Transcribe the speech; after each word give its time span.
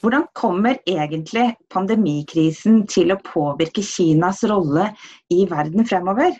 Hvordan 0.00 0.24
kommer 0.32 0.78
egentlig 0.88 1.50
pandemikrisen 1.72 2.86
til 2.88 3.12
å 3.12 3.18
påvirke 3.20 3.82
Kinas 3.84 4.40
rolle 4.48 4.86
i 5.32 5.44
verden 5.50 5.84
fremover? 5.84 6.32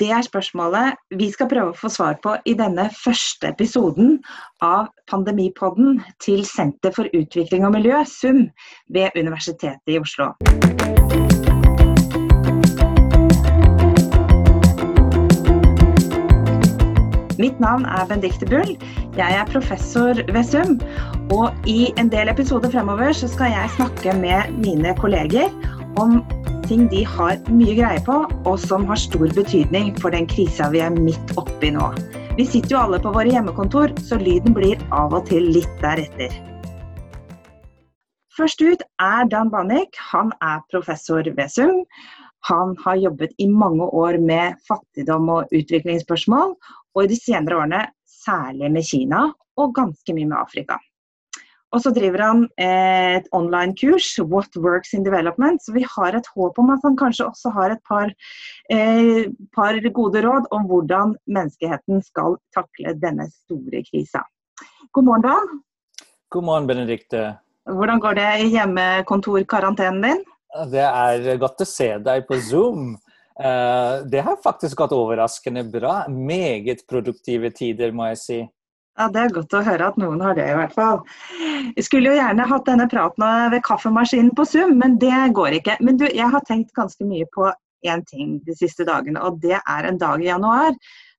Det 0.00 0.10
er 0.12 0.24
spørsmålet 0.24 1.16
vi 1.16 1.30
skal 1.32 1.48
prøve 1.50 1.72
å 1.72 1.76
få 1.76 1.90
svar 1.92 2.20
på 2.24 2.36
i 2.48 2.54
denne 2.56 2.86
første 2.96 3.48
episoden 3.52 4.18
av 4.64 4.92
Pandemipodden 5.08 6.00
til 6.24 6.44
Senter 6.48 6.92
for 6.96 7.08
utvikling 7.16 7.64
og 7.68 7.76
miljø, 7.76 8.04
SUM, 8.04 8.46
ved 8.92 9.16
Universitetet 9.16 9.96
i 9.96 10.00
Oslo. 10.00 10.32
Mitt 17.56 17.64
navn 17.64 17.86
er 17.88 18.04
Benedicte 18.04 18.44
Bull. 18.44 18.74
Jeg 19.16 19.32
er 19.32 19.46
professor 19.48 20.18
ved 20.28 20.44
SUM. 20.44 20.74
Og 21.32 21.54
i 21.64 21.86
en 21.96 22.10
del 22.12 22.28
episoder 22.28 22.68
fremover 22.68 23.14
så 23.16 23.30
skal 23.32 23.48
jeg 23.54 23.70
snakke 23.78 24.12
med 24.18 24.50
mine 24.60 24.92
kolleger 24.98 25.48
om 25.96 26.18
ting 26.68 26.84
de 26.92 27.00
har 27.08 27.38
mye 27.48 27.78
greie 27.78 28.02
på, 28.04 28.18
og 28.44 28.58
som 28.60 28.84
har 28.90 29.00
stor 29.00 29.32
betydning 29.32 29.94
for 30.02 30.12
den 30.12 30.28
krisa 30.28 30.68
vi 30.74 30.84
er 30.84 30.92
midt 30.92 31.32
oppi 31.40 31.72
nå. 31.72 31.88
Vi 32.36 32.44
sitter 32.44 32.76
jo 32.76 32.82
alle 32.82 33.00
på 33.00 33.14
våre 33.16 33.32
hjemmekontor, 33.32 33.96
så 34.04 34.20
lyden 34.20 34.52
blir 34.52 34.76
av 34.92 35.16
og 35.16 35.24
til 35.32 35.48
litt 35.56 35.80
deretter. 35.80 36.36
Først 38.36 38.60
ut 38.60 38.84
er 39.00 39.32
Dan 39.32 39.48
Banik. 39.48 39.96
Han 40.12 40.36
er 40.44 40.60
professor 40.68 41.24
ved 41.24 41.48
SUM. 41.48 41.86
Han 42.46 42.76
har 42.84 43.00
jobbet 43.00 43.32
i 43.42 43.48
mange 43.48 43.88
år 43.96 44.20
med 44.22 44.60
fattigdom 44.68 45.30
og 45.32 45.54
utviklingsspørsmål, 45.56 46.52
og 46.96 47.04
i 47.04 47.12
de 47.12 47.18
senere 47.20 47.60
årene 47.60 47.84
særlig 48.08 48.72
med 48.72 48.86
Kina 48.88 49.26
og 49.60 49.74
ganske 49.76 50.14
mye 50.16 50.28
med 50.30 50.38
Afrika. 50.40 50.78
Og 51.74 51.82
så 51.82 51.90
driver 51.92 52.22
han 52.22 52.44
et 52.62 53.26
online-kurs, 53.36 54.06
What 54.22 54.54
Works 54.56 54.94
in 54.94 55.04
Development. 55.04 55.60
Så 55.60 55.74
vi 55.74 55.82
har 55.96 56.16
et 56.16 56.28
håp 56.32 56.58
om 56.62 56.70
at 56.72 56.84
han 56.86 56.96
kanskje 56.96 57.26
også 57.26 57.52
har 57.52 57.74
et 57.74 57.82
par, 57.88 58.12
eh, 58.72 59.26
par 59.52 59.76
gode 59.98 60.22
råd 60.24 60.46
om 60.56 60.68
hvordan 60.70 61.16
menneskeheten 61.26 62.04
skal 62.06 62.38
takle 62.54 62.94
denne 63.02 63.28
store 63.32 63.82
krisa. 63.90 64.22
God 64.92 65.04
morgen, 65.04 65.26
Dan. 65.26 65.60
God 66.30 66.44
morgen, 66.44 66.66
Benedikte. 66.66 67.36
Hvordan 67.66 68.00
går 68.00 68.14
det 68.14 68.30
i 68.46 68.48
hjemmekontorkarantenen 68.54 70.02
din? 70.02 70.24
Det 70.70 70.86
er 70.86 71.36
godt 71.36 71.60
å 71.60 71.66
se 71.66 71.98
deg 71.98 72.24
på 72.28 72.38
Zoom. 72.40 72.94
Eh, 73.40 74.04
det 74.10 74.20
har 74.24 74.36
faktisk 74.42 74.76
gått 74.76 74.94
overraskende 74.96 75.64
bra. 75.64 76.04
Meget 76.08 76.86
produktive 76.88 77.50
tider, 77.50 77.92
må 77.92 78.08
jeg 78.12 78.18
si. 78.22 78.38
Ja, 78.96 79.08
Det 79.12 79.20
er 79.20 79.34
godt 79.34 79.52
å 79.52 79.60
høre 79.60 79.90
at 79.90 79.98
noen 80.00 80.22
har 80.24 80.34
det, 80.38 80.46
i 80.48 80.56
hvert 80.56 80.72
fall. 80.72 81.02
Jeg 81.76 81.84
skulle 81.84 82.14
jo 82.14 82.16
gjerne 82.16 82.48
hatt 82.48 82.64
denne 82.64 82.86
praten 82.88 83.52
ved 83.52 83.64
kaffemaskinen 83.66 84.32
på 84.36 84.46
Zoom, 84.48 84.78
men 84.80 84.96
det 84.98 85.34
går 85.36 85.58
ikke. 85.58 85.76
Men 85.84 85.98
du, 86.00 86.06
jeg 86.08 86.30
har 86.32 86.44
tenkt 86.48 86.72
ganske 86.72 87.04
mye 87.04 87.28
på 87.34 87.50
én 87.84 88.02
ting 88.08 88.38
de 88.46 88.56
siste 88.56 88.86
dagene, 88.88 89.20
og 89.20 89.36
det 89.42 89.58
er 89.60 89.88
en 89.88 90.00
dag 90.00 90.22
i 90.22 90.30
januar. 90.30 90.72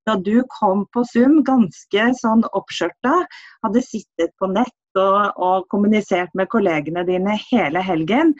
Da 0.07 0.15
du 0.15 0.39
kom 0.59 0.85
på 0.95 1.03
Zoom 1.09 1.41
ganske 1.43 2.09
sånn 2.21 2.45
oppskjørta, 2.55 3.15
hadde 3.65 3.83
sittet 3.83 4.31
på 4.39 4.47
nett 4.53 4.73
og, 4.97 5.35
og 5.35 5.67
kommunisert 5.71 6.31
med 6.37 6.47
kollegene 6.53 7.03
dine 7.05 7.35
hele 7.49 7.83
helgen 7.83 8.31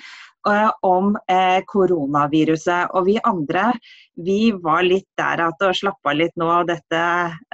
om 0.88 1.18
eh, 1.32 1.60
koronaviruset. 1.68 2.94
Og 2.96 3.06
vi 3.10 3.18
andre 3.24 3.72
vi 4.16 4.52
var 4.52 4.86
litt 4.88 5.08
der 5.20 5.44
at 5.48 5.66
og 5.66 5.76
slappa 5.76 6.14
litt 6.16 6.36
nå 6.40 6.48
av 6.48 6.70
dette 6.70 7.02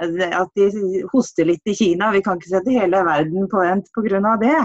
At 0.04 0.54
de 0.54 0.68
hoster 1.12 1.48
litt 1.50 1.66
i 1.66 1.74
Kina. 1.74 2.12
Vi 2.14 2.22
kan 2.22 2.38
ikke 2.38 2.54
sette 2.54 2.76
hele 2.76 3.02
verden 3.04 3.48
på 3.50 3.64
vent 3.64 3.90
pga. 3.94 4.36
det. 4.40 4.60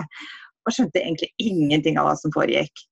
Og 0.67 0.75
skjønte 0.75 1.01
egentlig 1.01 1.31
ingenting 1.37 1.97
av 1.97 2.09
hva 2.09 2.15
som 2.19 2.31
foregikk. 2.35 2.85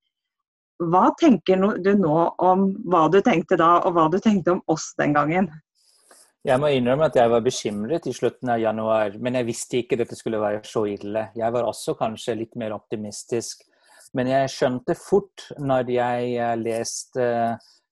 Hva 0.78 1.08
tenker 1.18 1.58
du 1.82 1.94
nå 1.98 2.18
om 2.38 2.68
hva 2.86 3.08
du 3.10 3.20
tenkte 3.20 3.56
da, 3.58 3.80
og 3.82 3.94
hva 3.94 4.08
du 4.10 4.18
tenkte 4.22 4.52
om 4.52 4.62
oss 4.66 4.92
den 4.98 5.14
gangen? 5.14 5.50
Jeg 6.46 6.60
må 6.62 6.68
innrømme 6.70 7.08
at 7.08 7.16
jeg 7.18 7.30
var 7.32 7.42
bekymret 7.42 8.06
i 8.06 8.12
slutten 8.14 8.52
av 8.52 8.60
januar, 8.62 9.16
men 9.18 9.40
jeg 9.40 9.46
visste 9.48 9.80
ikke 9.80 9.98
dette 9.98 10.16
skulle 10.16 10.38
være 10.38 10.62
så 10.66 10.84
ille. 10.86 11.24
Jeg 11.34 11.54
var 11.54 11.66
også 11.66 11.96
kanskje 11.98 12.36
litt 12.38 12.54
mer 12.60 12.76
optimistisk. 12.76 13.64
Men 14.14 14.30
jeg 14.30 14.52
skjønte 14.52 14.94
fort 14.96 15.48
når 15.58 15.90
jeg 15.92 16.30
eh, 16.38 16.54
leste 16.62 17.26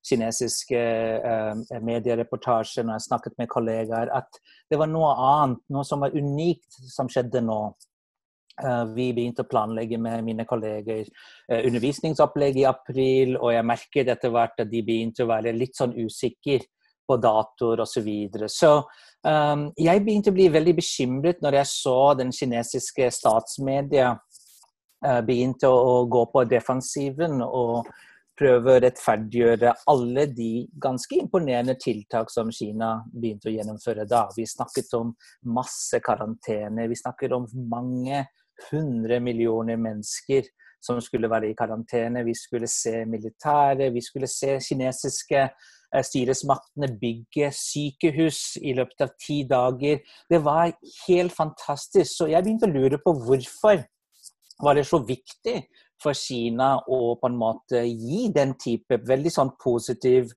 kinesiske 0.07 0.79
uh, 1.19 1.81
mediereportasjer, 1.83 2.87
når 2.87 2.95
jeg 2.95 3.05
snakket 3.09 3.35
med 3.41 3.51
kollegaer, 3.51 4.13
at 4.15 4.39
det 4.71 4.79
var 4.79 4.87
noe 4.87 5.09
annet, 5.19 5.65
noe 5.75 5.83
som 5.85 6.05
var 6.05 6.15
unikt, 6.15 6.79
som 6.95 7.11
skjedde 7.11 7.43
nå. 7.43 7.59
Vi 8.95 9.09
begynte 9.13 9.43
å 9.43 9.49
planlegge 9.51 9.99
med 10.01 10.23
mine 10.25 10.47
kolleger 10.49 11.11
undervisningsopplegg 11.51 12.63
i 12.63 12.69
april, 12.71 13.35
og 13.37 13.51
jeg 13.53 13.67
merket 13.69 14.13
etter 14.15 14.33
hvert 14.33 14.63
at 14.63 14.71
de 14.71 14.81
begynte 14.87 15.27
å 15.27 15.29
være 15.29 15.53
litt 15.53 15.77
sånn 15.77 15.93
usikre 15.99 16.63
på 17.07 17.19
datoer 17.23 17.83
osv. 17.85 17.93
Så, 17.97 18.05
videre. 18.07 18.49
så 18.53 18.73
um, 19.27 19.69
jeg 19.79 20.03
begynte 20.05 20.33
å 20.33 20.37
bli 20.37 20.49
veldig 20.53 20.75
bekymret 20.79 21.45
når 21.45 21.61
jeg 21.61 21.73
så 21.73 21.99
den 22.19 22.33
kinesiske 22.35 23.09
statsmedia 23.15 24.13
uh, 24.17 25.21
begynte 25.27 25.71
å 25.71 26.05
gå 26.11 26.27
på 26.35 26.45
defensiven 26.51 27.41
og 27.47 27.89
prøve 28.37 28.75
å 28.75 28.81
rettferdiggjøre 28.85 29.73
alle 29.89 30.27
de 30.29 30.67
ganske 30.83 31.17
imponerende 31.17 31.77
tiltak 31.81 32.29
som 32.33 32.51
Kina 32.53 32.99
begynte 33.13 33.49
å 33.49 33.55
gjennomføre 33.55 34.05
da. 34.09 34.27
Vi 34.37 34.45
snakket 34.49 34.93
om 34.99 35.15
masse 35.57 36.03
karantene, 36.05 36.89
vi 36.91 36.99
snakker 37.01 37.33
om 37.37 37.49
mange 37.71 38.27
hundre 38.71 39.21
millioner 39.21 39.81
mennesker 39.81 40.49
som 40.87 41.01
skulle 41.03 41.31
være 41.31 41.51
i 41.51 41.57
karantene. 41.57 42.25
Vi 42.27 42.35
skulle 42.37 42.69
se 42.71 43.05
militære, 43.09 43.91
vi 43.95 44.03
skulle 44.05 44.29
se 44.31 44.59
kinesiske 44.63 45.49
styresmaktene 46.05 46.91
bygge 47.01 47.51
sykehus 47.55 48.59
i 48.61 48.75
løpet 48.77 49.07
av 49.07 49.15
ti 49.23 49.43
dager. 49.49 50.03
Det 50.29 50.43
var 50.45 50.75
helt 51.07 51.33
fantastisk. 51.33 52.11
Så 52.13 52.29
jeg 52.33 52.45
begynte 52.45 52.69
å 52.69 52.75
lure 52.75 53.01
på 53.03 53.15
hvorfor 53.27 53.85
var 54.63 54.77
det 54.77 54.87
så 54.89 55.01
viktig 55.05 55.61
for 56.03 56.17
Kina 56.17 56.75
å 56.93 57.17
på 57.21 57.31
en 57.31 57.39
måte 57.41 57.87
gi 57.87 58.27
den 58.35 58.55
type 58.61 59.01
veldig 59.09 59.33
sånn 59.33 59.55
positiv 59.63 60.33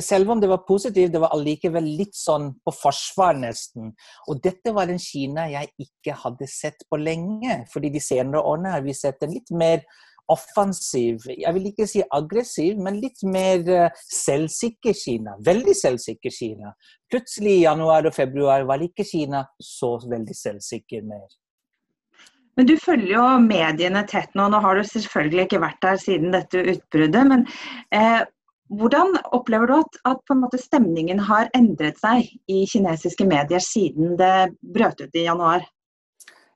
selv 0.00 0.30
om 0.30 0.40
det 0.40 0.48
var 0.50 0.64
positivt, 0.68 1.12
det 1.12 1.20
var 1.22 1.32
allikevel 1.32 1.86
litt 1.96 2.16
sånn 2.16 2.50
på 2.64 2.72
forsvar, 2.76 3.38
nesten. 3.40 3.92
Og 4.28 4.40
dette 4.44 4.74
var 4.76 4.92
en 4.92 5.00
Kina 5.00 5.46
jeg 5.48 5.70
ikke 5.80 6.16
hadde 6.24 6.48
sett 6.50 6.84
på 6.90 7.00
lenge. 7.00 7.64
fordi 7.72 7.90
de 7.90 8.00
senere 8.00 8.42
årene 8.42 8.74
har 8.74 8.82
vi 8.82 8.92
sett 8.94 9.22
en 9.22 9.32
litt 9.32 9.50
mer 9.50 9.82
offensiv, 10.30 11.26
jeg 11.28 11.54
vil 11.56 11.68
ikke 11.72 11.86
si 11.90 12.02
aggressiv, 12.14 12.78
men 12.80 13.00
litt 13.02 13.22
mer 13.26 13.62
eh, 13.68 14.02
selvsikker 14.06 14.96
Kina. 14.96 15.36
Veldig 15.44 15.74
selvsikker 15.76 16.34
Kina. 16.34 16.72
Plutselig 17.10 17.58
i 17.58 17.64
januar 17.64 18.06
og 18.08 18.16
februar 18.16 18.66
var 18.68 18.84
ikke 18.84 19.06
Kina 19.06 19.44
så 19.60 19.96
veldig 20.04 20.36
selvsikker 20.36 21.02
mer. 21.08 21.26
Men 22.56 22.68
du 22.68 22.76
følger 22.76 23.14
jo 23.14 23.24
mediene 23.40 24.04
tett 24.08 24.34
nå. 24.36 24.46
Nå 24.52 24.60
har 24.60 24.76
du 24.76 24.84
selvfølgelig 24.84 25.46
ikke 25.46 25.62
vært 25.62 25.82
der 25.84 26.00
siden 26.00 26.34
dette 26.34 26.64
utbruddet. 26.74 27.28
Men 27.28 27.46
eh, 27.96 28.22
hvordan 28.72 29.16
opplever 29.36 29.68
du 29.68 29.78
at, 29.80 30.00
at 30.08 30.58
stemningen 30.60 31.20
har 31.28 31.50
endret 31.56 32.00
seg 32.00 32.28
i 32.48 32.64
kinesiske 32.68 33.26
medier 33.28 33.62
siden 33.64 34.16
det 34.20 34.52
brøt 34.74 35.00
ut 35.00 35.16
i 35.16 35.26
januar? 35.26 35.64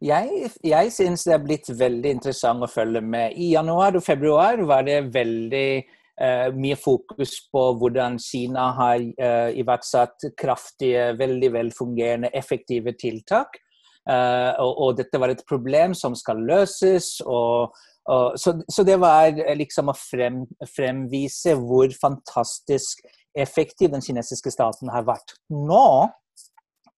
Jeg, 0.07 0.51
jeg 0.63 0.95
syns 0.95 1.27
det 1.27 1.35
er 1.35 1.45
blitt 1.45 1.71
veldig 1.75 2.17
interessant 2.19 2.63
å 2.63 2.71
følge 2.71 3.03
med. 3.03 3.35
I 3.35 3.53
januar 3.57 3.99
og 3.99 4.05
februar 4.07 4.61
var 4.69 4.87
det 4.87 5.01
veldig 5.15 5.69
uh, 5.83 6.49
mye 6.55 6.77
fokus 6.79 7.39
på 7.51 7.63
hvordan 7.81 8.21
Kina 8.23 8.71
har 8.79 9.03
uh, 9.03 9.51
iverksatt 9.57 10.29
kraftige, 10.39 11.11
veldig 11.19 11.53
velfungerende, 11.59 12.31
effektive 12.39 12.95
tiltak 13.01 13.59
Uh, 14.07 14.55
og, 14.63 14.73
og, 14.79 14.91
dette 15.01 15.19
var 15.19 15.33
et 15.33 15.43
problem 15.49 15.95
som 15.99 16.15
skal 16.19 16.39
løses. 16.47 17.17
Og, 17.27 17.75
og, 18.07 18.37
så, 18.39 18.55
så, 18.71 18.85
det 18.87 19.01
var 19.03 19.35
liksom 19.59 19.91
å 19.91 19.97
frem, 19.99 20.45
fremvise 20.77 21.57
hvor 21.59 21.91
fantastisk 22.01 23.03
effektiv 23.37 23.91
den 23.93 24.05
kinesiske 24.05 24.53
staten 24.55 24.93
har 24.95 25.09
vært. 25.09 25.35
Nå, 25.51 26.07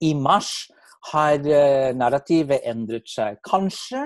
i 0.05 0.13
mars, 0.15 0.69
har 1.13 1.39
uh, 1.39 1.95
narrativet 1.97 2.65
endret 2.67 3.07
seg. 3.09 3.39
Kanskje 3.47 4.03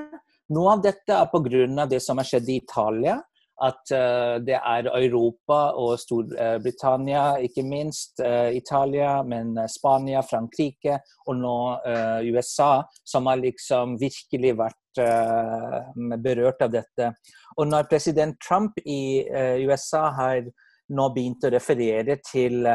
noe 0.54 0.75
av 0.75 0.84
dette 0.84 1.16
er 1.16 1.30
pga. 1.31 1.86
det 1.90 2.01
som 2.04 2.19
har 2.19 2.28
skjedd 2.28 2.50
i 2.50 2.60
Italia 2.62 3.19
at 3.63 3.92
uh, 3.94 4.42
det 4.44 4.57
er 4.57 4.90
Europa 4.90 5.60
og 5.80 5.95
Storbritannia, 6.01 7.38
ikke 7.45 7.63
minst 7.66 8.19
uh, 8.19 8.50
Italia, 8.51 9.22
men 9.24 9.54
eh, 9.57 9.69
Spania, 9.69 10.24
Frankrike 10.25 10.98
og 11.28 11.38
nå 11.38 11.57
USA, 12.25 12.84
som 13.06 13.30
har 13.30 13.40
liksom 13.42 13.98
virkelig 14.01 14.56
vært 14.57 14.80
berørt 16.22 16.62
av 16.62 16.74
dette. 16.74 17.07
Og 17.57 17.66
når 17.69 17.88
president 17.90 18.36
Trump 18.42 18.78
i 18.86 19.25
USA 19.66 20.04
har 20.13 20.45
nå 20.94 21.07
begynt 21.16 21.48
å 21.48 21.51
referere 21.54 22.19
til 22.22 22.68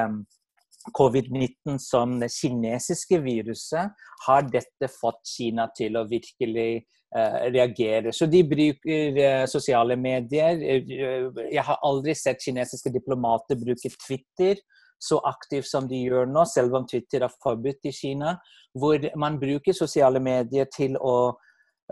covid-19 0.94 1.78
som 1.82 2.18
det 2.20 2.30
kinesiske 2.34 3.20
viruset, 3.24 3.92
har 4.26 4.48
dette 4.48 4.90
fått 4.92 5.20
Kina 5.28 5.68
til 5.76 5.98
å 5.98 6.06
virkelig 6.08 6.70
uh, 7.16 7.44
reagere. 7.50 8.12
Så 8.12 8.26
de 8.30 8.42
bruker 8.48 9.20
uh, 9.20 9.44
sosiale 9.50 9.96
medier. 10.00 10.58
Jeg 10.58 11.64
har 11.70 11.84
aldri 11.86 12.16
sett 12.18 12.42
kinesiske 12.44 12.92
diplomater 12.94 13.60
bruke 13.60 13.92
Twitter 13.96 14.60
så 14.98 15.18
aktivt 15.26 15.68
som 15.70 15.86
de 15.88 16.00
gjør 16.02 16.26
nå, 16.26 16.44
selv 16.50 16.74
om 16.74 16.86
Twitter 16.88 17.22
er 17.24 17.34
forbudt 17.42 17.86
i 17.88 17.94
Kina. 17.94 18.34
Hvor 18.78 19.02
man 19.18 19.38
bruker 19.40 19.76
sosiale 19.76 20.20
medier 20.22 20.66
til 20.74 20.98
å 20.98 21.18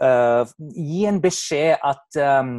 uh, 0.03 0.43
gi 0.59 1.05
en 1.09 1.21
beskjed 1.23 1.79
at 1.87 2.19
um, 2.43 2.59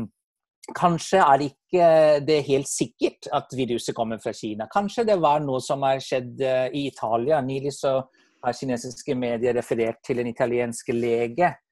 Kanskje 0.75 1.21
er 1.23 1.43
ikke 1.45 1.85
det 2.27 2.41
helt 2.49 2.67
sikkert 2.67 3.29
at 3.33 3.53
viruset 3.55 3.95
kommer 3.95 4.19
fra 4.19 4.33
Kina. 4.35 4.67
Kanskje 4.71 5.05
det 5.07 5.15
var 5.23 5.39
noe 5.45 5.61
som 5.63 5.85
har 5.87 6.01
skjedd 6.03 6.41
eh, 6.43 6.67
i 6.75 6.87
Italia. 6.89 7.39
Nylig 7.41 7.71
så 7.77 8.01
har 8.43 8.57
kinesiske 8.57 9.15
medier 9.17 9.55
referert 9.57 10.03
til 10.05 10.19
en 10.21 10.29
italiensk 10.29 10.91
lege 10.93 11.53
Eh, 11.53 11.66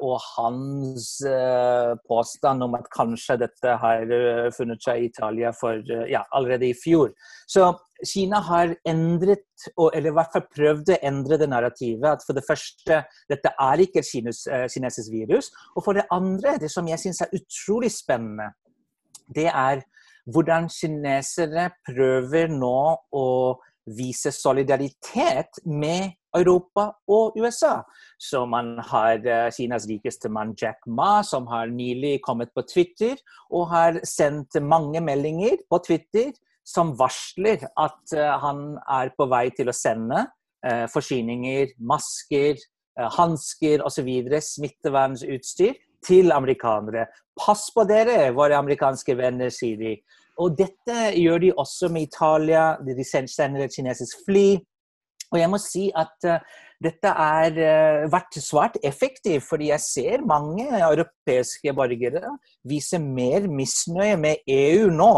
og 0.00 0.20
hans 0.36 1.08
eh, 1.28 1.92
påstand 2.08 2.64
om 2.64 2.76
at 2.78 2.86
kanskje 2.94 3.36
dette 3.42 3.74
har 3.82 4.12
eh, 4.18 4.46
funnet 4.56 4.80
seg 4.84 5.02
i 5.02 5.10
Italia 5.10 5.52
for, 5.56 5.82
ja, 6.08 6.22
allerede 6.36 6.70
i 6.70 6.76
fjor. 6.76 7.12
Så 7.48 7.68
Kina 8.04 8.40
har 8.44 8.74
endret, 8.88 9.44
eller 9.80 10.10
i 10.10 10.14
hvert 10.16 10.32
fall 10.32 10.46
prøvd 10.52 10.92
å 10.92 11.00
endre 11.10 11.38
det 11.40 11.48
narrativet. 11.48 12.08
At 12.10 12.24
for 12.26 12.36
det 12.36 12.44
første, 12.44 13.02
dette 13.30 13.52
er 13.52 13.84
ikke 13.84 14.02
et 14.02 14.72
kinesisk 14.72 15.12
virus. 15.12 15.48
Og 15.76 15.84
for 15.84 15.96
det 15.96 16.04
andre, 16.12 16.58
det 16.60 16.72
som 16.72 16.88
jeg 16.88 17.00
syns 17.00 17.22
er 17.24 17.36
utrolig 17.36 17.92
spennende, 17.94 18.50
det 19.32 19.48
er 19.48 19.80
hvordan 20.32 20.68
kinesere 20.72 21.70
prøver 21.86 22.50
nå 22.52 22.78
å 23.14 23.26
vise 23.86 24.32
solidaritet 24.34 25.60
med 25.64 26.10
Europa 26.36 26.90
og 27.08 27.36
USA. 27.38 27.80
Så 28.18 28.44
man 28.46 28.76
har 28.90 29.20
uh, 29.24 29.50
Kinas 29.54 29.86
rikeste 29.88 30.30
mann 30.32 30.54
Jack 30.60 30.82
Ma, 30.86 31.22
som 31.22 31.46
har 31.50 31.70
nylig 31.72 32.20
kommet 32.26 32.52
på 32.54 32.64
Twitter 32.68 33.16
og 33.50 33.70
har 33.72 34.00
sendt 34.04 34.58
mange 34.62 35.00
meldinger 35.04 35.58
på 35.70 35.80
Twitter 35.86 36.32
som 36.66 36.96
varsler 36.98 37.62
at 37.78 38.16
uh, 38.16 38.34
han 38.42 38.76
er 38.98 39.14
på 39.16 39.28
vei 39.30 39.48
til 39.56 39.70
å 39.70 39.76
sende 39.76 40.26
uh, 40.66 40.86
forsyninger, 40.92 41.76
masker, 41.78 42.58
hansker 42.96 43.82
osv., 43.84 44.08
smittevernutstyr, 44.40 45.74
til 46.06 46.32
amerikanere. 46.32 47.06
Pass 47.36 47.66
på 47.74 47.84
dere, 47.88 48.30
våre 48.36 48.56
amerikanske 48.60 49.16
venner, 49.18 49.50
sier 49.52 49.76
de. 49.80 49.94
Og 50.42 50.56
dette 50.58 51.10
gjør 51.16 51.42
de 51.42 51.52
også 51.56 51.88
med 51.92 52.08
Italia. 52.08 52.76
De 52.84 53.04
sender 53.04 53.64
et 53.64 53.76
kinesisk 53.76 54.24
fly. 54.26 54.48
Og 55.32 55.40
jeg 55.40 55.50
må 55.50 55.58
si 55.58 55.88
at 55.96 56.28
uh, 56.28 56.42
dette 56.82 57.10
har 57.18 57.56
uh, 57.56 58.04
vært 58.12 58.36
svært 58.42 58.76
effektivt, 58.86 59.46
fordi 59.48 59.72
jeg 59.72 59.82
ser 59.82 60.26
mange 60.28 60.68
europeiske 60.76 61.74
borgere 61.74 62.36
vise 62.68 63.00
mer 63.02 63.48
misnøye 63.50 64.18
med 64.20 64.44
EU 64.46 64.92
nå, 64.94 65.14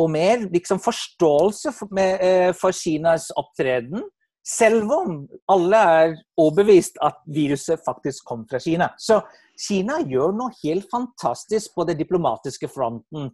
og 0.00 0.08
mer 0.10 0.46
liksom, 0.50 0.80
forståelse 0.82 1.74
for, 1.76 1.92
med, 1.94 2.24
uh, 2.24 2.50
for 2.58 2.74
Kinas 2.74 3.28
opptreden. 3.38 4.02
Selv 4.46 4.90
om 4.96 5.16
alle 5.52 5.78
er 6.00 6.16
overbevist 6.40 6.96
at 7.04 7.20
viruset 7.30 7.82
faktisk 7.86 8.24
kom 8.26 8.46
fra 8.50 8.58
Kina. 8.58 8.88
Så 8.98 9.20
Kina 9.60 10.00
gjør 10.08 10.32
noe 10.34 10.56
helt 10.62 10.88
fantastisk 10.90 11.76
på 11.76 11.84
den 11.86 12.00
diplomatiske 12.00 12.70
fronten 12.72 13.28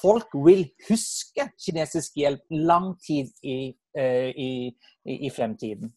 folk 0.00 0.32
vil 0.46 0.66
huske 0.88 1.48
kinesisk 1.60 2.16
hjelp 2.20 2.62
lang 2.68 2.94
tid 3.02 3.28
i, 3.42 3.74
eh, 3.98 4.30
i, 4.30 4.72
i, 5.04 5.30
fremtiden. 5.34 5.92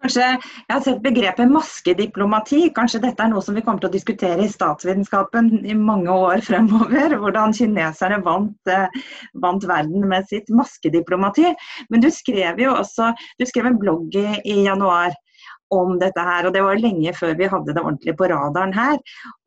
Kanskje, 0.00 0.26
jeg 0.40 0.72
har 0.72 0.80
sett 0.80 1.02
begrepet 1.04 1.50
maskediplomati. 1.52 2.60
Kanskje 2.72 3.02
dette 3.02 3.20
er 3.20 3.28
noe 3.28 3.44
som 3.44 3.56
vi 3.56 3.60
kommer 3.66 3.82
til 3.82 3.90
å 3.90 3.92
diskutere 3.92 4.46
i 4.46 4.48
statsvitenskapen 4.48 5.50
i 5.68 5.76
mange 5.76 6.14
år 6.14 6.40
fremover. 6.46 7.18
Hvordan 7.20 7.52
kineserne 7.56 8.22
vant, 8.24 8.56
eh, 8.72 9.02
vant 9.44 9.66
verden 9.68 10.08
med 10.08 10.28
sitt 10.30 10.48
maskediplomati. 10.48 11.52
Men 11.92 12.00
du 12.00 12.08
skrev 12.08 12.62
jo 12.64 12.72
også 12.78 13.12
du 13.38 13.44
skrev 13.48 13.68
en 13.68 13.80
blogg 13.82 14.16
i 14.16 14.62
januar 14.64 15.12
om 15.74 15.96
dette 16.00 16.24
her. 16.26 16.48
Og 16.48 16.54
det 16.54 16.64
var 16.66 16.80
lenge 16.82 17.14
før 17.16 17.36
vi 17.38 17.48
hadde 17.50 17.74
det 17.76 17.84
ordentlig 17.84 18.16
på 18.18 18.28
radaren 18.32 18.74
her. 18.76 18.98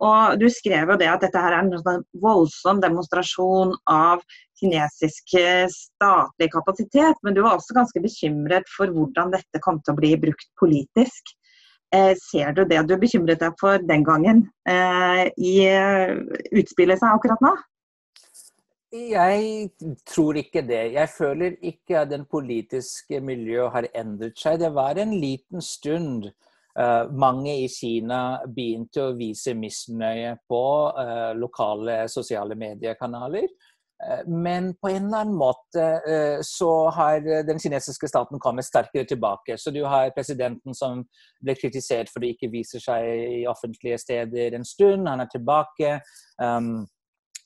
Og 0.03 0.39
du 0.41 0.47
skrev 0.53 0.93
jo 0.93 0.99
det 0.99 1.11
at 1.11 1.25
dette 1.25 1.43
her 1.43 1.57
er 1.57 1.65
en 1.65 1.83
sånn 1.83 2.07
voldsom 2.23 2.81
demonstrasjon 2.83 3.75
av 3.91 4.23
kinesisk 4.59 5.35
statlig 5.73 6.49
kapasitet. 6.55 7.19
Men 7.23 7.35
du 7.35 7.43
var 7.43 7.57
også 7.57 7.75
ganske 7.77 8.03
bekymret 8.03 8.69
for 8.71 8.91
hvordan 8.93 9.35
dette 9.35 9.63
kom 9.63 9.81
til 9.83 9.95
å 9.95 9.99
bli 9.99 10.15
brukt 10.27 10.51
politisk. 10.61 11.35
Eh, 11.93 12.15
ser 12.17 12.53
du 12.57 12.63
det 12.65 12.81
du 12.89 12.95
bekymret 12.97 13.43
deg 13.43 13.53
for 13.61 13.81
den 13.85 14.05
gangen 14.07 14.47
eh, 14.69 15.27
i 15.37 15.53
eh, 15.67 16.15
utspillet 16.57 16.97
seg 16.97 17.13
akkurat 17.13 17.43
nå? 17.45 17.51
Jeg 18.93 19.71
tror 20.05 20.37
ikke 20.37 20.61
det. 20.61 20.93
Jeg 20.93 21.09
føler 21.09 21.55
ikke 21.65 21.97
at 22.03 22.11
den 22.11 22.27
politiske 22.29 23.17
miljøet 23.25 23.73
har 23.73 23.87
endret 23.97 24.37
seg. 24.37 24.59
Det 24.61 24.69
var 24.75 24.99
en 25.01 25.15
liten 25.17 25.65
stund 25.65 26.27
uh, 26.77 27.09
mange 27.09 27.55
i 27.63 27.67
Kina 27.73 28.43
begynte 28.45 29.07
å 29.07 29.15
vise 29.17 29.55
misnøye 29.57 30.35
på 30.45 30.61
uh, 30.93 31.33
lokale 31.33 32.03
sosiale 32.05 32.53
mediekanaler. 32.53 33.49
Uh, 33.97 34.21
men 34.29 34.75
på 34.77 34.93
en 34.93 35.09
eller 35.09 35.25
annen 35.25 35.41
måte 35.41 35.89
så 36.45 36.71
har 36.93 37.25
den 37.49 37.65
kinesiske 37.65 38.13
staten 38.13 38.37
kommet 38.37 38.69
sterkere 38.69 39.09
tilbake. 39.09 39.57
Så 39.57 39.73
du 39.73 39.81
har 39.89 40.13
presidenten 40.13 40.77
som 40.77 41.01
ble 41.41 41.57
kritisert 41.57 42.13
for 42.13 42.21
å 42.21 42.29
ikke 42.29 42.53
vise 42.53 42.77
seg 42.83 43.09
i 43.41 43.45
offentlige 43.49 43.97
steder 44.05 44.53
en 44.53 44.69
stund. 44.69 45.09
Han 45.09 45.25
er 45.25 45.33
tilbake. 45.33 45.97
Um, 46.37 46.83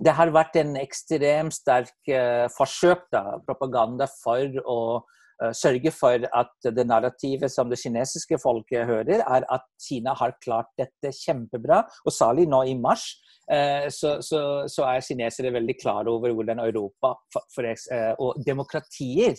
det 0.04 0.14
har 0.14 0.34
vært 0.34 0.58
en 0.62 0.76
ekstremt 0.80 1.56
sterk 1.56 2.12
uh, 2.12 2.46
forsøk, 2.54 3.08
da, 3.14 3.40
propaganda, 3.48 4.08
for 4.22 4.60
å 4.64 4.80
uh, 5.02 5.54
sørge 5.58 5.94
for 5.94 6.28
at 6.28 6.70
det 6.76 6.86
narrativet 6.86 7.52
som 7.54 7.72
det 7.72 7.80
kinesiske 7.82 8.40
folket 8.42 8.88
hører, 8.90 9.24
er 9.26 9.48
at 9.54 9.66
Kina 9.82 10.14
har 10.20 10.38
klart 10.44 10.70
dette 10.80 11.14
kjempebra. 11.24 11.82
Og 12.06 12.14
særlig 12.14 12.46
nå 12.52 12.62
i 12.70 12.78
mars 12.78 13.10
uh, 13.50 13.90
så, 13.90 14.18
så, 14.22 14.42
så, 14.70 14.86
er 14.86 15.06
kinesere 15.06 15.54
veldig 15.58 15.78
klar 15.82 16.10
over 16.12 16.36
hvordan 16.38 16.62
Europa 16.68 17.16
for, 17.34 17.50
for, 17.56 17.72
og 18.22 18.42
demokratier 18.46 19.38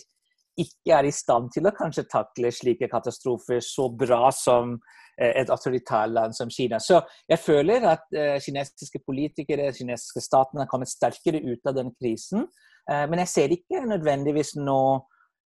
ikke 0.59 0.95
er 0.97 1.07
i 1.07 1.13
stand 1.15 1.51
til 1.55 1.67
å 1.67 1.75
kanskje 1.75 2.07
takle 2.11 2.51
slike 2.53 2.89
katastrofer 2.91 3.61
så 3.63 3.87
bra 3.95 4.27
som 4.35 4.77
Eh, 5.19 5.35
et 5.41 5.51
autoritært 5.51 6.13
land 6.15 6.35
som 6.35 6.49
Kina. 6.51 6.79
Så 6.79 7.01
jeg 7.27 7.41
føler 7.43 7.83
at 7.91 8.05
uh, 8.15 8.37
kinesiske 8.39 9.01
politikere, 9.03 9.71
kinesiske 9.75 10.23
staten, 10.23 10.61
har 10.61 10.69
kommet 10.71 10.91
sterkere 10.91 11.41
ut 11.43 11.67
av 11.67 11.75
den 11.75 11.91
krisen. 11.97 12.45
Uh, 12.87 13.03
men 13.11 13.23
jeg 13.25 13.31
ser 13.33 13.55
ikke 13.55 13.83
nødvendigvis 13.87 14.55
noe 14.61 15.01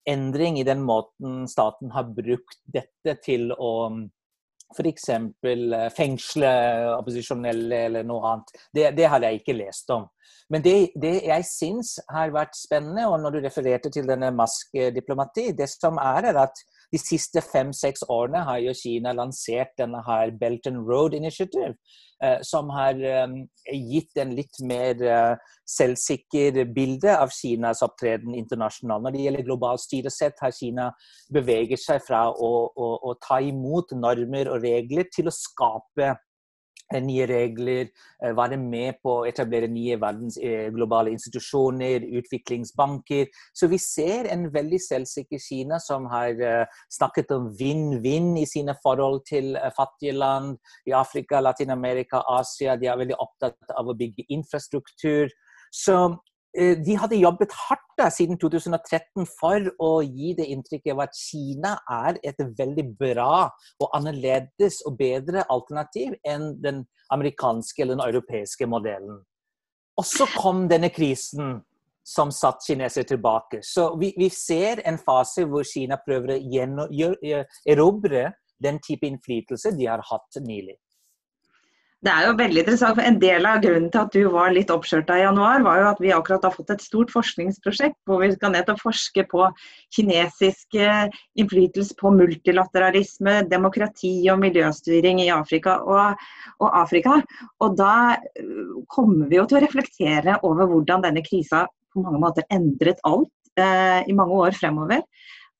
endring 0.09 0.59
i 0.59 0.67
den 0.67 0.83
måten 0.83 1.47
staten 1.49 1.93
har 1.95 2.11
brukt 2.13 2.59
dette 2.69 3.17
til 3.23 3.53
å 3.55 3.73
f.eks. 4.73 5.09
fengsle 5.95 6.51
opposisjonelle 6.97 7.85
eller 7.87 8.07
noe 8.07 8.33
annet. 8.33 8.53
Det, 8.73 8.89
det, 8.97 9.07
har 9.09 9.23
jeg 9.23 9.41
ikke 9.41 9.57
lest 9.57 9.89
om. 9.93 10.07
Men 10.51 10.63
det, 10.65 10.75
det 10.99 11.15
jeg 11.25 11.47
syns 11.47 11.95
har 12.11 12.33
vært 12.35 12.57
spennende, 12.57 13.07
og 13.09 13.21
når 13.23 13.37
du 13.37 13.41
refererte 13.45 13.91
til 13.93 14.09
denne 14.09 14.31
maskediplomati, 14.35 15.51
det 15.57 15.69
som 15.71 15.97
er, 16.01 16.29
er 16.33 16.41
at 16.43 16.63
de 16.93 16.99
siste 17.01 17.41
fem-seks 17.41 18.05
årene 18.11 18.43
har 18.45 18.59
jo 18.61 18.73
Kina 18.77 19.13
lansert 19.17 19.73
denne 19.79 20.03
her 20.05 20.33
Belt 20.37 20.67
and 20.69 20.83
Road 20.85 21.15
Initiative, 21.17 21.73
eh, 22.21 22.37
som 22.45 22.69
har 22.69 22.99
eh, 23.01 23.33
gitt 23.73 24.19
en 24.21 24.35
litt 24.37 24.59
mer 24.61 25.01
eh, 25.01 25.55
selvsikker 25.73 26.61
bilde 26.75 27.15
av 27.17 27.33
Kinas 27.33 27.81
opptreden 27.85 28.35
internasjonalt. 28.37 29.07
Når 29.07 29.15
det 29.15 29.23
gjelder 29.25 29.47
globalt 29.47 29.81
styresett, 29.81 30.37
har 30.43 30.53
Kina 30.53 30.91
beveget 31.33 31.81
seg 31.81 32.03
fra 32.05 32.27
å, 32.29 32.53
å, 32.69 32.91
å 33.09 33.15
ta 33.23 33.41
imot 33.41 33.95
normer 33.97 34.53
og 34.53 34.61
regler 34.67 35.09
til 35.13 35.31
å 35.31 35.35
skape 35.35 36.13
nye 37.01 37.25
regler, 37.29 37.89
eh, 38.21 38.33
være 38.37 38.57
med 38.61 38.99
på 39.03 39.15
å 39.19 39.27
etablere 39.27 39.69
nye 39.71 39.97
verdens 40.01 40.37
eh, 40.37 40.69
globale 40.75 41.13
institusjoner, 41.15 42.05
utviklingsbanker. 42.19 43.31
Så 43.53 43.69
vi 43.71 43.79
ser 43.81 44.29
en 44.33 44.49
veldig 44.53 44.79
selvsikker 44.81 45.41
Kina 45.41 45.79
som 45.79 46.05
har 46.11 46.37
snakket 46.91 47.31
om 47.35 47.49
vinn-vinn 47.57 48.35
i 48.37 48.45
sine 48.49 48.75
forhold 48.83 49.23
til 49.27 49.57
fattige 49.75 50.13
land 50.17 50.57
i 50.87 50.93
Afrika, 50.97 51.41
Latin-Amerika, 51.41 52.23
Asia. 52.27 52.75
De 52.77 52.87
er 52.87 52.99
veldig 52.99 53.17
opptatt 53.19 53.73
av 53.77 53.89
å 53.89 53.97
bygge 53.97 54.27
infrastruktur. 54.29 55.31
Så 55.73 55.97
Eh, 56.07 56.32
de 56.53 56.95
hadde 57.01 57.17
jobbet 57.17 57.53
hardt 57.67 57.93
da, 57.97 58.09
siden 58.13 58.37
2013 58.41 59.25
for 59.39 59.71
å 59.81 59.91
gi 60.05 60.35
det 60.37 60.45
inntrykket 60.53 60.93
av 60.93 61.03
at 61.07 61.17
Kina 61.17 61.73
er 61.89 62.19
et 62.21 62.39
veldig 62.59 62.85
bra 62.99 63.47
og 63.81 63.95
annerledes 63.97 64.83
og 64.85 64.99
bedre 64.99 65.47
alternativ 65.53 66.13
enn 66.21 66.51
den 66.61 66.83
amerikanske 67.13 67.81
eller 67.83 67.97
den 67.97 68.05
europeiske 68.05 68.69
modellen. 68.69 69.21
Og 69.97 70.05
så 70.05 70.27
kom 70.37 70.67
denne 70.69 70.89
krisen 70.93 71.59
som 72.03 72.31
satt 72.35 72.65
kinesere 72.67 73.07
tilbake. 73.07 73.61
Så 73.63 73.93
vi, 73.99 74.11
vi 74.17 74.29
ser 74.33 74.81
en 74.87 74.97
fase 74.99 75.45
hvor 75.47 75.65
Kina 75.67 75.97
prøver 76.03 76.35
å 76.35 77.43
erobre 77.69 78.25
den 78.63 78.79
type 78.83 79.07
innflytelse 79.07 79.73
de 79.77 79.87
har 79.87 80.03
hatt 80.09 80.41
nylig. 80.43 80.75
Det 82.03 82.11
er 82.11 82.25
jo 82.27 82.33
veldig 82.35 82.59
interessant, 82.65 82.97
for 82.97 83.07
En 83.07 83.17
del 83.19 83.45
av 83.47 83.61
grunnen 83.63 83.85
til 83.91 84.01
at 84.01 84.15
du 84.15 84.25
var 84.33 84.51
litt 84.51 84.71
oppskjørta 84.73 85.15
i 85.15 85.21
januar, 85.23 85.61
var 85.63 85.77
jo 85.79 85.85
at 85.93 86.01
vi 86.03 86.11
akkurat 86.11 86.43
har 86.43 86.51
fått 86.51 86.73
et 86.73 86.83
stort 86.83 87.13
forskningsprosjekt 87.13 87.95
hvor 88.09 88.19
vi 88.19 88.27
skal 88.33 88.51
nettopp 88.51 88.81
forske 88.81 89.23
på 89.31 89.45
kinesisk 89.95 90.75
innflytelse 91.39 91.95
på 91.99 92.11
multilateralisme, 92.17 93.37
demokrati 93.47 94.17
og 94.33 94.41
miljøstyring 94.43 95.23
i 95.23 95.29
Afrika 95.31 95.77
og, 95.87 96.19
og, 96.59 96.69
Afrika. 96.81 97.21
Og 97.63 97.79
da 97.79 97.95
øh, 98.19 98.83
kommer 98.91 99.31
vi 99.31 99.39
jo 99.39 99.47
til 99.47 99.61
å 99.61 99.63
reflektere 99.63 100.41
over 100.43 100.67
hvordan 100.73 101.07
denne 101.07 101.23
krisa 101.23 101.69
på 101.93 102.03
mange 102.03 102.19
måter 102.19 102.47
endret 102.51 102.99
alt 103.07 103.31
eh, 103.55 104.01
i 104.03 104.17
mange 104.17 104.43
år 104.43 104.59
fremover. 104.59 105.05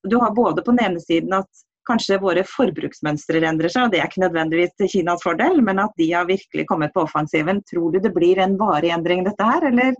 Du 0.03 0.19
har 0.19 0.35
både 0.35 0.59
på 0.59 0.75
den 0.75 0.89
ene 0.89 0.99
siden 0.99 1.39
at 1.39 1.63
kanskje 1.87 2.19
våre 2.21 2.43
forbruksmønstre 2.47 3.41
endrer 3.47 3.71
seg, 3.71 3.87
og 3.87 3.93
det 3.93 4.01
er 4.01 4.09
ikke 4.09 4.23
nødvendigvis 4.25 4.75
til 4.79 4.91
Kinas 4.91 5.23
fordel, 5.25 5.61
men 5.65 5.81
at 5.83 5.95
de 5.99 6.09
har 6.11 6.29
virkelig 6.29 6.67
kommet 6.69 6.93
på 6.95 7.03
offensiven. 7.05 7.61
Tror 7.69 7.93
du 7.93 7.99
det 8.03 8.13
blir 8.15 8.41
en 8.43 8.57
varig 8.59 8.93
endring, 8.95 9.25
dette 9.27 9.47
her, 9.47 9.67
eller, 9.71 9.97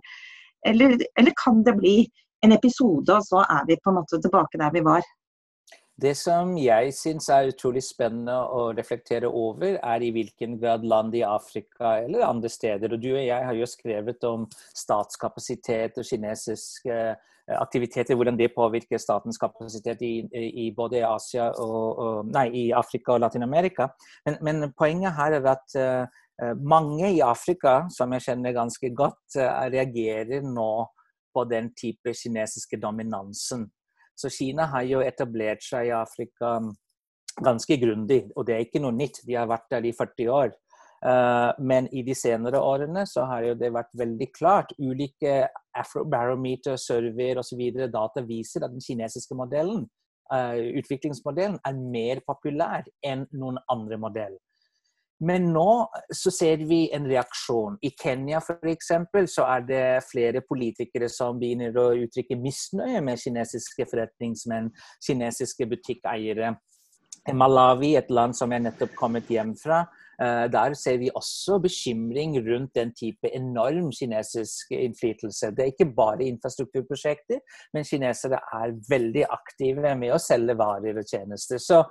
eller, 0.66 0.96
eller 1.18 1.36
kan 1.40 1.62
det 1.66 1.76
bli 1.80 1.96
en 2.44 2.56
episode, 2.56 3.08
og 3.12 3.24
så 3.24 3.44
er 3.44 3.68
vi 3.68 3.80
på 3.80 3.92
en 3.92 4.00
måte 4.00 4.20
tilbake 4.20 4.60
der 4.60 4.72
vi 4.74 4.84
var? 4.84 5.04
Det 6.00 6.16
som 6.18 6.56
jeg 6.58 6.90
syns 6.96 7.28
er 7.30 7.52
utrolig 7.52 7.84
spennende 7.86 8.34
å 8.34 8.72
reflektere 8.74 9.28
over, 9.30 9.76
er 9.78 10.02
i 10.02 10.10
hvilken 10.14 10.56
grad 10.58 10.82
land 10.82 11.14
i 11.14 11.22
Afrika 11.22 12.00
eller 12.02 12.26
andre 12.26 12.50
steder 12.50 12.96
Og 12.96 13.02
du 13.02 13.12
og 13.12 13.22
jeg 13.22 13.46
har 13.46 13.54
jo 13.54 13.68
skrevet 13.70 14.26
om 14.26 14.48
statskapasitet 14.74 16.02
og 16.02 16.08
kinesisk 16.08 16.90
Eh, 17.50 17.60
aktiviteter, 17.60 18.14
hvordan 18.16 18.38
det 18.38 18.54
påvirker 18.56 18.98
statens 18.98 19.36
kapasitet 19.36 20.00
i, 20.02 20.14
i 20.32 20.70
både 20.76 21.02
Asia 21.04 21.50
og, 21.60 21.98
og, 22.00 22.30
nei, 22.32 22.46
i 22.56 22.62
Afrika 22.72 23.12
og 23.12 23.20
Latin-Amerika. 23.20 23.90
Men, 24.24 24.38
men, 24.40 24.70
poenget 24.72 25.12
her 25.12 25.36
er 25.36 25.48
at 25.52 25.76
uh, 25.76 26.54
mange 26.56 27.10
i 27.12 27.20
Afrika, 27.20 27.82
som 27.92 28.16
jeg 28.16 28.24
kjenner 28.30 28.56
ganske 28.56 28.88
godt, 28.96 29.36
reagerer 29.74 30.40
nå 30.40 30.70
på 31.36 31.44
den 31.50 31.68
type 31.76 32.16
kinesiske 32.16 32.80
dominansen. 32.80 33.68
Så 34.14 34.30
Kina 34.30 34.68
har 34.70 34.86
jo 34.86 35.02
etablert 35.04 35.62
seg 35.64 35.88
i 35.88 35.94
Afrika 35.96 36.58
ganske 37.42 37.76
grundig, 37.82 38.28
og 38.36 38.46
det 38.46 38.54
er 38.54 38.66
ikke 38.66 38.82
noe 38.82 38.94
nytt. 38.94 39.22
De 39.26 39.34
har 39.34 39.48
vært 39.50 39.66
der 39.72 39.88
i 39.88 39.94
40 39.96 40.30
år. 40.30 40.52
Eh, 41.04 41.50
men 41.58 41.88
i 41.92 42.04
de 42.06 42.14
senere 42.16 42.60
årene 42.64 43.04
så 43.08 43.26
har 43.28 43.50
det 43.60 43.72
vært 43.74 43.92
veldig 43.98 44.28
klart. 44.32 44.72
Ulike 44.78 45.42
Afrobarometer, 45.76 46.78
surveyer 46.80 47.42
osv. 47.42 47.60
data 47.92 48.24
viser 48.24 48.64
at 48.64 48.72
den 48.72 48.84
kinesiske 48.84 49.36
modellen, 49.36 49.84
eh, 50.32 50.78
utviklingsmodellen 50.80 51.58
er 51.66 51.74
mer 51.76 52.22
populær 52.26 52.88
enn 53.04 53.26
noen 53.32 53.60
andre 53.68 54.00
modell. 54.00 54.38
Men 55.20 55.46
nå 55.54 55.86
så 56.12 56.32
ser 56.34 56.64
vi 56.66 56.88
en 56.94 57.06
reaksjon. 57.08 57.78
I 57.86 57.92
Kenya 57.94 58.40
f.eks. 58.42 58.90
så 59.30 59.46
er 59.46 59.66
det 59.68 59.84
flere 60.08 60.42
politikere 60.42 61.08
som 61.12 61.38
begynner 61.38 61.76
å 61.78 61.92
uttrykke 62.04 62.38
misnøye 62.40 63.02
med 63.04 63.20
kinesiske 63.22 63.86
forretningsmenn, 63.90 64.72
kinesiske 65.06 65.68
butikkeiere. 65.70 66.56
Malawi, 67.32 67.94
et 67.96 68.10
land 68.12 68.36
som 68.36 68.52
jeg 68.52 68.66
nettopp 68.66 68.98
kommet 68.98 69.30
hjem 69.32 69.54
fra, 69.56 69.84
Eh, 70.22 70.46
der 70.52 70.74
ser 70.74 70.98
vi 70.98 71.10
også 71.14 71.58
bekymring 71.58 72.36
rundt 72.46 72.74
den 72.74 72.92
type 72.94 73.30
enorm 73.34 73.90
kinesisk 73.92 74.70
innflytelse. 74.70 75.50
Det 75.50 75.62
er 75.62 75.72
ikke 75.72 75.94
bare 75.96 76.28
infrastrukturprosjekter, 76.30 77.40
men 77.72 77.84
kinesere 77.84 78.38
er 78.60 78.76
veldig 78.90 79.24
aktive 79.26 79.96
med 79.98 80.14
å 80.14 80.20
selge 80.22 80.54
varer 80.58 81.00
og 81.02 81.08
tjenester. 81.10 81.58
Så, 81.58 81.82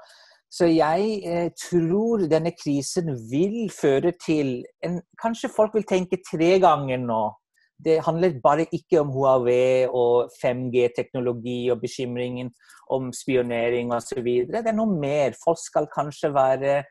så 0.53 0.67
jeg 0.69 1.13
eh, 1.25 1.47
tror 1.57 2.27
denne 2.29 2.51
krisen 2.53 3.09
vil 3.31 3.71
føre 3.73 4.11
til 4.21 4.59
en, 4.85 4.99
Kanskje 5.21 5.49
folk 5.49 5.73
vil 5.73 5.87
tenke 5.89 6.21
tre 6.21 6.59
ganger 6.61 7.01
nå. 7.01 7.23
Det 7.83 7.97
handler 8.05 8.37
bare 8.43 8.67
ikke 8.71 9.01
om 9.01 9.09
Huawei 9.11 9.87
og 9.89 10.29
5G-teknologi 10.37 11.71
og 11.73 11.81
bekymringen 11.81 12.51
om 12.93 13.09
spionering 13.15 13.91
osv. 13.95 14.29
Det 14.45 14.61
er 14.61 14.77
noe 14.77 14.93
mer. 14.93 15.33
Folk 15.41 15.59
skal 15.59 15.89
kanskje 15.91 16.29
være 16.35 16.83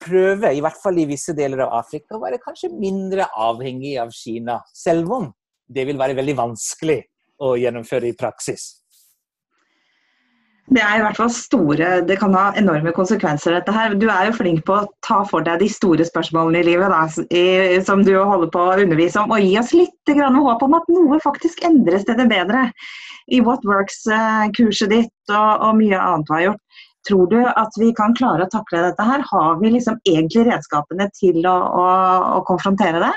prøve, 0.00 0.52
i 0.54 0.60
hvert 0.60 0.80
fall 0.82 0.98
i 1.00 1.06
visse 1.08 1.34
deler 1.36 1.64
av 1.64 1.78
Afrika, 1.80 2.16
å 2.16 2.22
være 2.22 2.40
kanskje 2.42 2.70
mindre 2.74 3.28
avhengig 3.32 3.96
av 4.00 4.12
Kina. 4.14 4.60
Selv 4.76 5.12
om 5.14 5.30
det 5.68 5.86
vil 5.88 6.00
være 6.00 6.16
veldig 6.18 6.36
vanskelig 6.38 7.00
å 7.44 7.54
gjennomføre 7.60 8.10
i 8.10 8.16
praksis. 8.18 8.77
Det 10.68 10.82
er 10.84 10.98
i 10.98 11.00
hvert 11.00 11.16
fall 11.16 11.30
store, 11.32 11.86
det 12.04 12.18
kan 12.20 12.34
ha 12.36 12.50
enorme 12.60 12.92
konsekvenser, 12.92 13.54
dette 13.56 13.72
her. 13.72 13.94
Du 13.96 14.04
er 14.12 14.28
jo 14.28 14.34
flink 14.36 14.66
på 14.68 14.74
å 14.76 14.88
ta 15.06 15.22
for 15.28 15.44
deg 15.46 15.62
de 15.62 15.68
store 15.72 16.04
spørsmålene 16.04 16.60
i 16.60 16.66
livet 16.66 16.92
da, 16.92 17.06
i, 17.32 17.78
som 17.86 18.02
du 18.04 18.12
holder 18.18 18.50
på 18.52 18.66
å 18.66 18.74
undervise 18.84 19.22
om, 19.22 19.32
og 19.32 19.40
gi 19.40 19.54
oss 19.60 19.72
litt 19.72 20.12
håp 20.12 20.64
om 20.64 20.76
at 20.76 20.90
noe 20.92 21.20
faktisk 21.24 21.64
endres 21.64 22.04
til 22.04 22.18
det 22.20 22.28
bedre. 22.28 22.66
I 23.32 23.40
What 23.44 23.64
Works-kurset 23.68 24.88
eh, 24.88 24.92
ditt 24.92 25.32
og, 25.32 25.64
og 25.64 25.80
mye 25.80 26.00
annet 26.00 26.28
du 26.28 26.34
har 26.36 26.44
gjort. 26.50 26.84
Tror 27.08 27.28
du 27.32 27.38
at 27.46 27.80
vi 27.80 27.88
kan 27.96 28.12
klare 28.16 28.44
å 28.44 28.52
takle 28.52 28.82
dette 28.90 29.04
her? 29.08 29.24
Har 29.30 29.56
vi 29.62 29.72
liksom 29.72 29.96
egentlig 30.04 30.44
redskapene 30.50 31.08
til 31.16 31.40
å, 31.48 31.56
å, 31.80 31.86
å 32.36 32.44
konfrontere 32.48 33.00
det? 33.06 33.12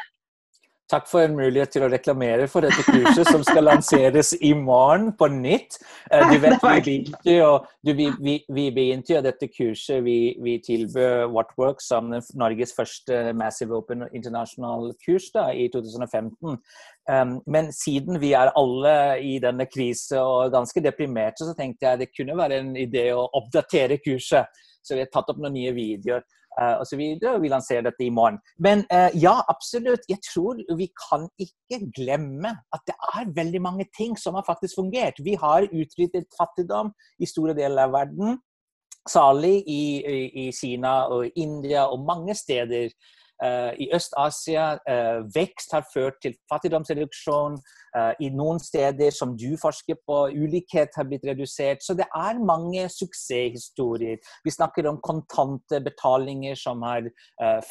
Takk 0.91 1.05
for 1.07 1.23
en 1.23 1.37
mulighet 1.37 1.71
til 1.71 1.85
å 1.85 1.87
reklamere 1.91 2.49
for 2.51 2.65
dette 2.65 2.83
kurset 2.83 3.29
som 3.29 3.43
skal 3.47 3.63
lanseres 3.63 4.33
i 4.43 4.49
morgen 4.57 5.13
på 5.15 5.29
nytt. 5.31 5.77
Eh, 6.11 6.25
du 6.33 6.35
vet, 6.43 6.57
vi 6.59 6.81
begynte 6.83 7.35
jo, 7.37 7.51
du, 7.79 7.93
vi, 7.95 8.09
vi, 8.19 8.33
vi 8.51 8.65
begynte 8.75 9.13
jo 9.13 9.21
dette 9.23 9.47
kurset 9.53 10.01
vi, 10.03 10.17
vi 10.43 10.57
tilbød 10.65 11.31
Whatworks 11.31 11.87
som 11.93 12.11
Norges 12.11 12.75
første 12.75 13.21
Massive 13.39 13.77
Open 13.77 14.03
International 14.11 14.91
kurs 15.05 15.29
da, 15.31 15.47
i 15.55 15.69
2015. 15.71 16.59
Um, 17.07 17.37
men 17.47 17.71
siden 17.75 18.19
vi 18.19 18.33
er 18.35 18.51
alle 18.59 18.95
i 19.23 19.37
denne 19.43 19.69
krise 19.71 20.19
og 20.19 20.51
ganske 20.51 20.83
deprimerte, 20.83 21.47
så 21.47 21.55
tenkte 21.55 21.87
jeg 21.87 22.03
det 22.03 22.11
kunne 22.11 22.35
være 22.35 22.59
en 22.65 22.75
idé 22.75 23.07
å 23.15 23.29
oppdatere 23.39 24.01
kurset. 24.03 24.51
Så 24.83 24.97
vi 24.97 25.05
har 25.05 25.11
tatt 25.13 25.31
opp 25.31 25.39
noen 25.39 25.55
nye 25.55 25.71
videoer 25.77 26.27
uh, 26.59 26.81
osv. 26.81 27.01
Vi 27.43 27.51
lanserer 27.51 27.85
dette 27.87 28.05
i 28.05 28.11
morgen. 28.13 28.39
Men 28.59 28.83
uh, 28.91 29.09
ja, 29.17 29.37
absolutt. 29.51 30.07
Jeg 30.09 30.21
tror 30.25 30.61
vi 30.77 30.89
kan 30.97 31.27
ikke 31.39 31.81
glemme 31.95 32.55
at 32.73 32.85
det 32.89 32.97
er 33.13 33.33
veldig 33.35 33.61
mange 33.61 33.87
ting 33.97 34.17
som 34.19 34.37
har 34.39 34.47
faktisk 34.47 34.79
fungert. 34.81 35.21
Vi 35.23 35.37
har 35.39 35.69
utryddet 35.69 36.29
fattigdom 36.37 36.93
i 37.19 37.29
store 37.29 37.57
deler 37.57 37.87
av 37.87 37.95
verden. 37.95 38.39
Særlig 39.09 39.63
i, 39.65 39.83
i, 40.05 40.19
i 40.43 40.51
Kina 40.53 41.07
og 41.09 41.39
India 41.39 41.87
og 41.89 42.03
mange 42.05 42.35
steder 42.37 42.91
Eh, 42.91 43.30
I 43.79 43.87
Øst-Asia 43.95 44.65
eh, 44.89 45.21
vekst 45.35 45.71
har 45.73 45.85
ført 45.93 46.19
til 46.21 46.35
fattigdomsreduksjon. 46.51 47.55
Eh, 47.97 48.11
I 48.25 48.29
noen 48.37 48.59
steder 48.61 49.09
som 49.15 49.33
du 49.37 49.55
forsker 49.61 49.97
på, 50.07 50.17
ulikhet 50.29 50.93
har 50.95 51.07
blitt 51.09 51.25
redusert. 51.25 51.81
Så 51.81 51.95
det 51.97 52.05
er 52.15 52.43
mange 52.45 52.85
suksesshistorier. 52.89 54.21
Vi 54.45 54.53
snakker 54.53 54.89
om 54.89 55.01
kontante 55.01 55.81
betalinger 55.81 56.55
som 56.55 56.81
har 56.85 57.09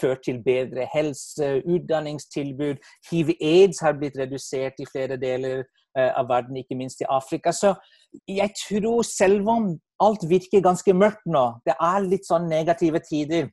ført 0.00 0.24
til 0.24 0.40
bedre 0.42 0.88
helse, 0.94 1.60
utdanningstilbud. 1.62 2.82
Hiv-aids 3.10 3.80
har 3.80 3.94
blitt 3.98 4.18
redusert 4.18 4.80
i 4.82 4.88
flere 4.90 5.16
deler 5.20 5.64
av 5.96 6.28
verden, 6.30 6.58
ikke 6.58 6.78
minst 6.78 7.00
i 7.02 7.08
Afrika. 7.10 7.52
Så 7.52 7.74
jeg 8.28 8.50
tror 8.66 9.02
selv 9.06 9.48
om 9.48 9.70
alt 10.02 10.26
virker 10.28 10.64
ganske 10.64 10.94
mørkt 10.96 11.26
nå, 11.26 11.46
det 11.66 11.76
er 11.76 12.06
litt 12.06 12.26
sånn 12.28 12.48
negative 12.50 13.02
tider, 13.06 13.50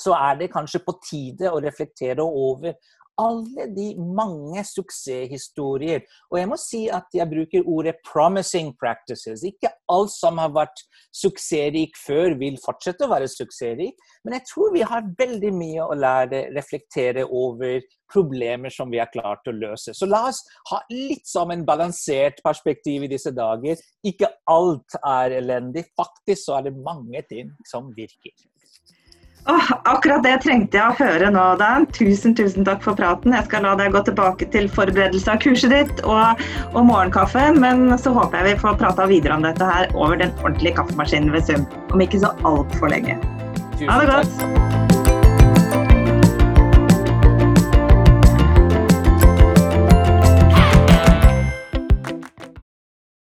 så 0.00 0.16
er 0.18 0.42
det 0.42 0.52
kanskje 0.52 0.82
på 0.84 0.98
tide 1.04 1.52
å 1.52 1.62
reflektere 1.62 2.24
over 2.24 2.74
alle 3.20 3.66
de 3.70 3.92
mange 3.98 4.62
suksesshistorier. 4.66 6.02
Og 6.32 6.38
jeg 6.40 6.50
må 6.50 6.58
si 6.58 6.82
at 6.92 7.06
jeg 7.14 7.30
bruker 7.30 7.66
ordet 7.70 7.96
'promising 8.06 8.74
practices'. 8.80 9.44
Ikke 9.46 9.70
alt 9.88 10.10
som 10.10 10.38
har 10.38 10.50
vært 10.50 10.82
suksessrik 11.14 11.94
før, 12.06 12.34
vil 12.38 12.58
fortsette 12.64 13.06
å 13.06 13.12
være 13.12 13.28
suksessrik. 13.30 13.94
Men 14.24 14.38
jeg 14.38 14.46
tror 14.50 14.72
vi 14.72 14.80
har 14.82 15.12
veldig 15.18 15.52
mye 15.54 15.82
å 15.86 15.94
lære, 15.94 16.48
reflektere 16.56 17.24
over 17.24 17.80
problemer 18.12 18.70
som 18.70 18.90
vi 18.90 18.98
har 18.98 19.10
klart 19.12 19.46
å 19.46 19.54
løse. 19.54 19.94
Så 19.94 20.06
la 20.06 20.28
oss 20.28 20.42
ha 20.70 20.80
litt 20.90 21.26
som 21.26 21.50
en 21.50 21.64
balansert 21.64 22.42
perspektiv 22.44 23.04
i 23.04 23.12
disse 23.14 23.30
dager. 23.30 23.76
Ikke 24.04 24.30
alt 24.46 24.98
er 25.04 25.38
elendig. 25.40 25.86
Faktisk 25.96 26.44
så 26.44 26.58
er 26.58 26.62
det 26.68 26.76
mange 26.76 27.22
ting 27.28 27.50
som 27.66 27.92
virker. 27.94 28.53
Oh, 29.46 29.72
akkurat 29.84 30.22
det 30.24 30.38
trengte 30.40 30.78
jeg 30.78 30.88
å 30.88 30.96
høre 30.96 31.28
nå, 31.34 31.42
Dan. 31.60 31.84
Tusen, 31.92 32.32
tusen 32.36 32.64
takk 32.64 32.80
for 32.84 32.96
praten. 32.96 33.34
Jeg 33.36 33.44
skal 33.50 33.66
la 33.66 33.74
deg 33.76 33.92
gå 33.92 34.00
tilbake 34.06 34.48
til 34.54 34.70
forberedelse 34.72 35.28
av 35.34 35.42
kurset 35.44 35.74
ditt 35.74 36.00
og, 36.08 36.40
og 36.72 36.88
morgenkaffen, 36.88 37.60
men 37.60 37.92
så 38.00 38.14
håper 38.16 38.40
jeg 38.40 38.54
vi 38.54 38.64
får 38.64 38.80
prata 38.80 39.08
videre 39.10 39.36
om 39.36 39.44
dette 39.44 39.68
her 39.68 39.92
over 39.92 40.16
den 40.22 40.32
ordentlige 40.40 40.78
kaffemaskinen 40.80 41.36
ved 41.36 41.44
Sum. 41.50 41.68
Om 41.92 42.08
ikke 42.08 42.24
så 42.24 42.32
altfor 42.48 42.92
lenge. 42.96 43.20
Tusen 43.76 43.92
ha 43.92 44.00
det 44.00 44.12
godt. 44.14 44.44
Takk. 44.46 44.93